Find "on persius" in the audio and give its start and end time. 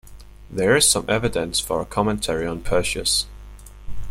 2.47-3.27